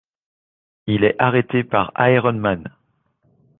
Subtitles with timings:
[0.87, 2.63] Il est arrêté par Iron Man.